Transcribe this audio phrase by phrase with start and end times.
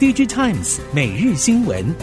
[0.00, 1.94] DigiTimes 每日新闻。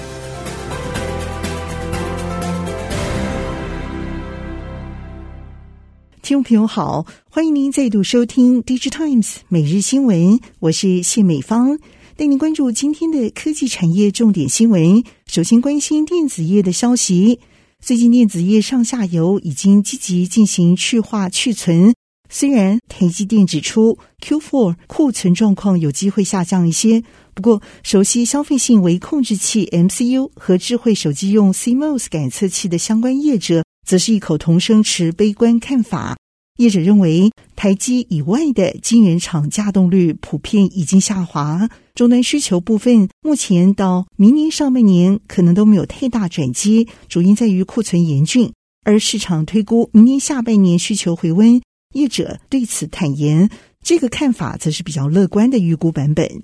[6.21, 11.77] 听众朋友好，欢迎您再度收听 DigiTimes 每日新闻，我是谢美芳，
[12.15, 15.03] 带您关注今天的科技产业重点新闻。
[15.25, 17.41] 首先关心电子业的消息，
[17.81, 21.93] 最近电子业上下游已经积极进行去化去存。
[22.33, 27.03] 虽然台积电指出 Q4 库存状况有机会下降一些，
[27.33, 36.17] 不过熟悉消费性微控制器 MCU 和智慧手机用 CMOS 感测器的相关业者，则是异口同声持悲观看法。
[36.57, 48.51] 业者认为，台积以外的晶圆厂稼动率普遍已经下滑，终端需求部分目前到明年上半年可能都没有太大转机，主因在于库存严峻，
[48.83, 51.61] 而市场推估明年下半年需求回温。
[51.95, 53.49] 业者对此坦言，
[53.83, 56.43] 这个看法则是比较乐观的预估版本。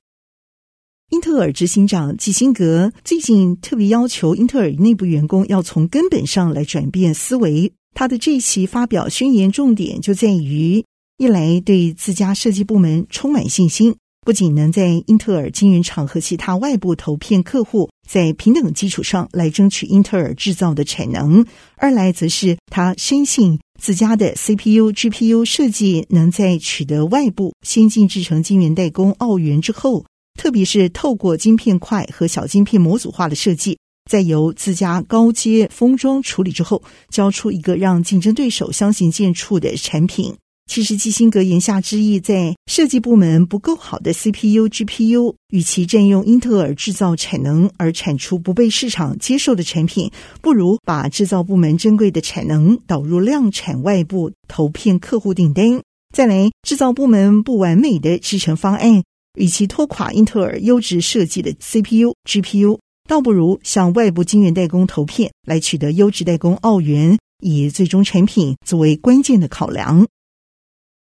[1.09, 7.71] 英特尔执行长基辛格最近特别要求英特尔内部员工要从根本上来转变思维。
[7.95, 10.83] 他的这一期发表宣言重点就在于：
[11.17, 13.95] 一来对自家设计部门充满信心，
[14.25, 21.45] 不仅能在英特尔晶圆厂和其他外部投片客户在平等基础上来争取英特尔制造的产能；
[21.77, 23.57] 二来则是他深信。
[23.79, 30.03] 自家的 CPU、GPU 设计能在取得外部先进制程晶圆代工澳元之后，
[30.37, 33.77] 特别是透过晶片块和小晶片模组化的设计，
[34.09, 40.33] 再由自家高阶封装处理之后，交出一个让竞争对手相形见绌的产品。
[40.69, 55.81] 其实基辛格言下之意，在设计部门不够好的 CPU、GPU，与其占用英特尔制造产能而产出不被市场接受的产品，不如把制造部门珍贵的产能导入量产外部投片客户订单。
[56.13, 59.03] 再来，制造部门不完美的制成方案，
[59.37, 70.07] 与其拖垮英特尔优质设计的 CPU、GPU，倒不如向外部晶圆代工投片来取得优质代工澳元，以最终产品作为关键的考量。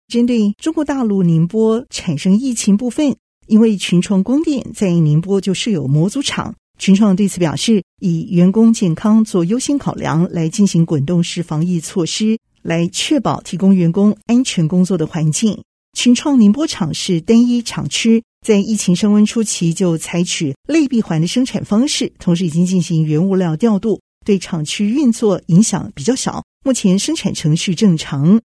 [0.07, 3.15] 针对中国大陆宁波产生疫情部分，
[3.47, 15.63] 因为群创光电在宁波就设有模组厂，群创对此表示，以员工健康做优先考量，来进行滚动式防疫措施，来确保提供员工安全工作的环境。
[15.93, 26.43] 群创宁波厂是单一厂区，在疫情升温初期就采取内闭环的生产方式，同时已经进行原物料调度，对厂区运作影响比较小。
[26.65, 28.41] 目前生产程序正常。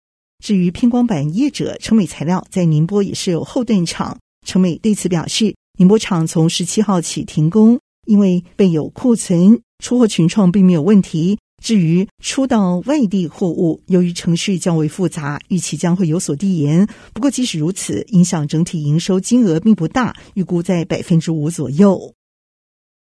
[0.42, 11.38] 至于偏光板业者成美材料在宁波也是有后盾厂，成美对此表示，宁波厂从十七号起停工，因为备有库存，出货群创并没有问题。
[11.62, 16.88] 至于出到外地货物，由于程序较为复杂，预期将会有所递延。
[17.14, 22.14] 不过即使如此，影响整体营收金额并不大，预估在百分之五左右。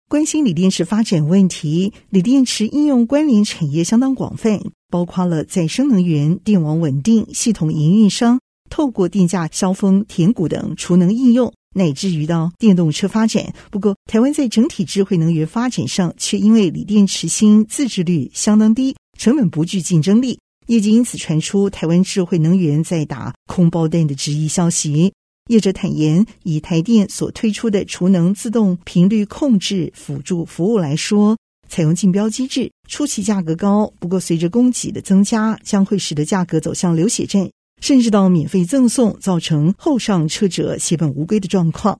[0.07, 8.39] 关心锂电池发展问题，锂电池应用关联产业相当广泛，包括了再生能源、电网稳定、系统营运商、
[8.69, 13.53] 透过电价削峰填谷等储能应用，乃至于到电动车发展。
[13.69, 25.13] 不过，台湾在整体智慧能源发展上，却因为锂电池芯自制率相当低，成本不具竞争力，业界因此传出台湾智慧能源在打空包弹的质疑消息。
[25.50, 31.38] 业者坦言，以台电所推出的储能自动频率控制辅助服务来说，
[31.69, 37.47] 采用竞标机制，初期价格高，不过随着供给的增加，将会使得价格走向流血战，
[37.81, 42.00] 甚至到免费赠送，造成后上车者血本无归的状况。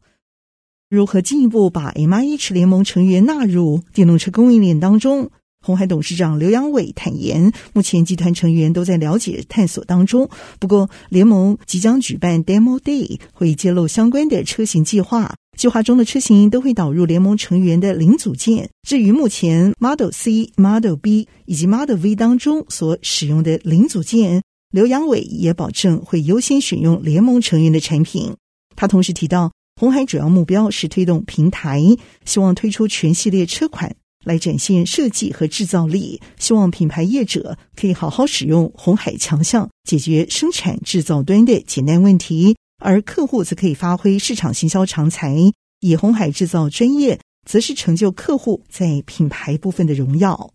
[0.90, 5.32] 如何进一步把 MIH 联盟成员纳入电动车供应链当中？
[5.62, 10.30] 鸿海董事长刘扬伟坦言，目前集团成员都在了解探索当中。
[10.60, 15.34] 不过，联盟即将举办 Demo Day，会揭露相关的车型计划。
[15.58, 18.70] 计划中的车型都会导入联盟成员的零组件。
[18.88, 24.44] 至于目前 Model C、Model B 以及 Model V 当中所使用的零组件，
[24.76, 28.36] 刘阳伟也保证会优先选用联盟成员的产品。
[28.76, 31.82] 他同时提到，鸿海主要目标是推动平台，
[32.26, 33.96] 希望推出全系列车款。
[34.26, 45.38] 来展现设计和制造力，希望品牌业者可以好好使用鸿海强项，解决生产制造端的简单问题，而客户则可以发挥市场行销长才，
[45.80, 47.18] 以鸿海制造专业，
[47.50, 50.52] 则是成就客户在品牌部分的荣耀。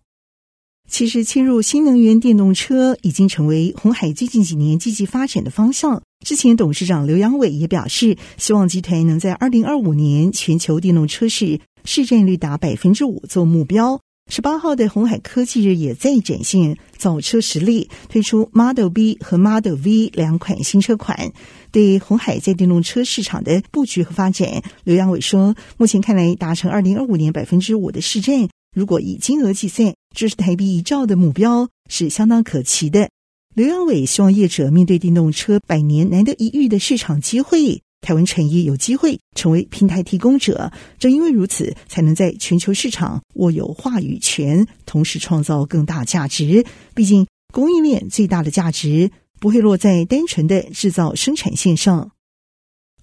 [0.90, 6.02] 其实，切入新能源电动车已经成为鸿海最近几年积极发展的方向。
[6.26, 21.32] 之前董事长刘扬伟也表示，希望集团能在二零二五年全球电动车市市占率达百分之五做目标，十八号的鸿海科技日也再展现造车实力，推出 Model B 和 Model V 两款新车款。
[21.70, 33.10] 对鸿海在电动车市场的布局和发展，刘扬伟说：“目前看来，达成二零二五年百分之五的市占，如果以金额计算，这是台币一兆的目标，是相当可期的。”
[33.54, 37.82] 刘扬伟希望业者面对电动车百年难得一遇的市场机会。
[38.00, 46.64] 台湾产业有机会成为平台提供者，正因为如此，才能在全球市场握有话语权，同时创造更大价值。
[46.94, 52.12] 毕竟，供应链最大的价值不会落在单纯的制造生产线上。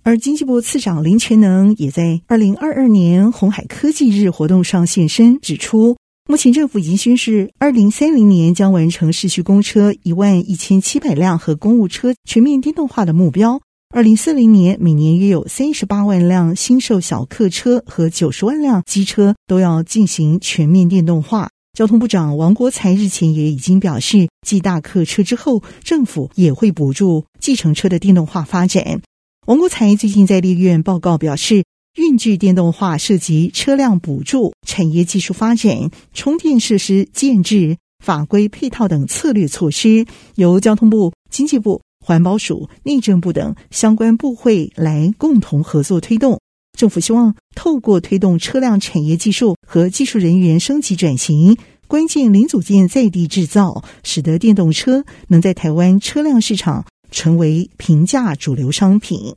[0.07, 5.97] 而经济部次长林全能也在二零二二年鸿海科技日活动上现身，指出，
[6.29, 13.59] 目前政府已经宣示，二零三零年将完成市区公车一万一千七百辆和公务车全面电动化的目标。
[13.93, 21.49] 二零四零年，每年约有三十八万辆新售小客车和九十万辆机车都要进行全面电动化。
[21.77, 29.01] 交通部长王国材日前也已经表示，继大客车之后，政府也会补助计程车的电动化发展。
[29.47, 31.63] 王国才最近在立院报告表示，
[31.95, 40.05] 运具电动化涉及车辆补助、产业技术发展、充电设施建制、法规配套等策略措施，
[40.35, 41.79] 由交通部、经济部。
[42.05, 46.41] 环保署、内政部等相关部会来共同合作推动。
[46.77, 51.57] 政府希望透过推动车辆产业技术和技术人员升级转型，
[51.87, 59.35] 关键零组件在地制造，使得电动车能在台湾车辆市场成为平价主流商品。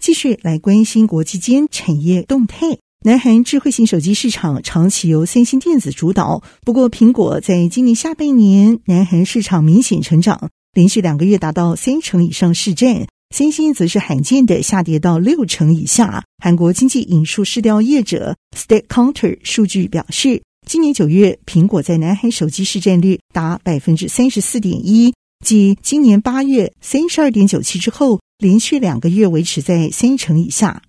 [0.00, 2.78] 继续来关心国际间产业动态。
[3.04, 10.50] 南韩智慧型手机市场长期由三星电子主导，不过苹果在今年下半年，南韩市场明显成长。
[10.72, 16.24] 连续两个月达到三成以上市占，三星则是罕见的下跌到六成以下。
[16.42, 25.12] 韩国经济引述市调业者 StatCounter 数据表示，今年九月苹果在南韩手机市占率达百分之三十四点一，
[25.48, 30.82] 继今年八月三十二点九七之后，连续两个月维持在三成以下。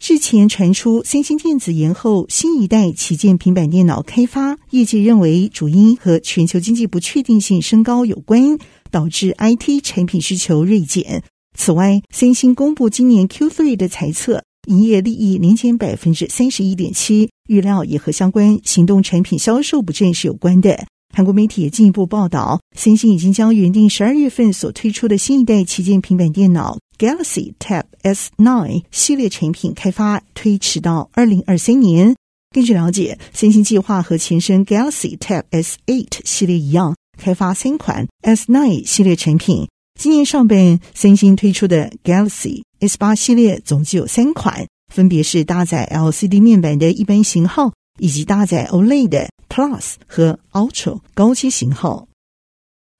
[0.00, 8.56] 日前传出三星电子延后新一代旗舰平板电脑开发，业界认为主因和全球经济不确定性升高有关，
[8.90, 11.22] 导致 IT 产品需求锐减。
[11.54, 20.86] 此外，三星公布今年 Q3 的财测，营业利益年减百分之三十一点七，预料也和相关行动产品销售不振是有关的。
[21.14, 32.14] 韩国媒体也进一步报道，三星已经将原定十二月份所推出的新一代旗舰平板电脑 Galaxy Tab S9 系列产品开发推迟到二零二三年。
[32.54, 39.66] 根据了解，三星计划和前身 Galaxy Tab S8 系列一样，开发三款 S9 系列产品。
[39.98, 47.72] 今年上半，三星推出的 Galaxy S8 系列总计有三款，分别是搭载 LCD 面板的一般型号。
[48.00, 49.28] 以及搭载 OLED 的
[49.58, 52.06] Plus 和 Ultra 高阶型号。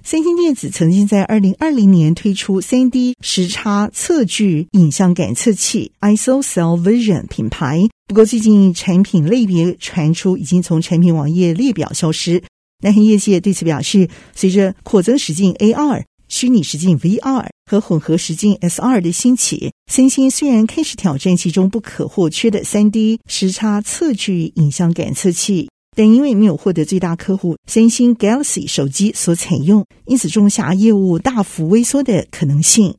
[0.05, 12.43] 三星电子曾经在二零二零年推出三 D 时差测距影像感测器 ISOCELL Vision 品牌，不过最近产品类别传出已经从产品网页列表消失。
[12.83, 16.03] 南韩业界对此表示，随着扩增实境 AR。
[16.27, 32.95] 虚拟实境 VR 和混合实境 SR 的兴起，三星虽然开始挑战其中不可或缺的 3D 时差测距影像感测器，但因为没有获得最大客户三星 Galaxy 手机所采用，因此种下业务大幅萎缩的可能性。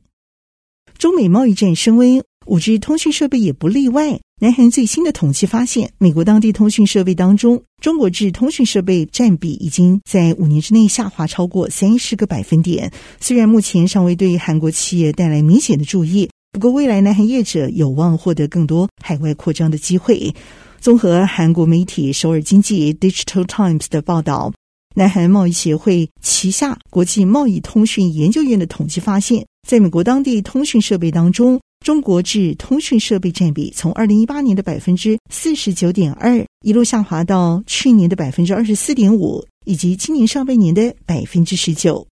[0.98, 2.22] 中美贸易战升温。
[2.46, 4.20] 五 G 通讯设备也不例外。
[4.40, 12.92] 南韩最新的统计发现，美国当地通讯设备当中，中国制通讯设备占比已经在五年之内下滑超过三十个百分点。
[13.18, 20.34] 虽然目前尚未对韩国企业带来明显的注意，不过未来南韩业者有望获得更多海外扩张的机会。
[20.80, 24.50] 综合韩国媒体首尔经济 Digital Times 的报道，
[24.94, 42.06] 南韩贸易协会旗下国际贸易通讯研究院的统计发现，在美国当地通讯设备当中，中国制通讯设备占比从二零一八年的百分之四十九点二一路下滑到去年的百分之二十四点五，以及今年上半年的百分之十九。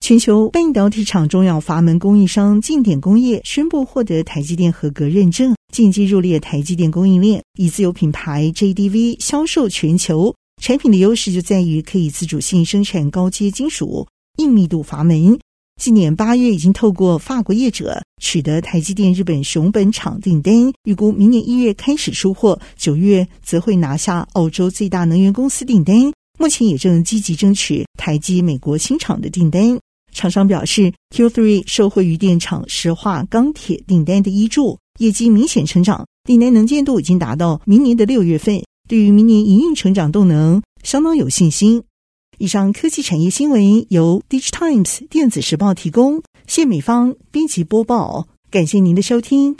[0.00, 10.32] 全球半导体厂中小阀门供应商劲点工业宣布获得台积电合格认证，进阶入列台积电供应链，以自有品牌 JDV 销售全球。
[10.62, 15.36] 产品的优势就在于可以自主性生产高阶金属硬密度阀门。
[15.82, 26.12] 今年八月已经透过法国业者取得台积电日本熊本厂订单，预估明年一月开始出货，九月则会拿下澳洲最大能源公司订单。
[26.38, 29.76] 目前也正积极争取台积美国新厂的订单。
[30.14, 38.62] 厂商表示，Q3 受惠于电厂石化钢铁订单的挹注，业绩明显成长，订单能见度已经达到明年的六月份。
[38.88, 41.82] 对于明年营运成长动能相当有信心。
[42.38, 49.52] 以上科技产业新闻由 DigiTimes 电子时报提供，谢美方编辑播报，感谢您的收听。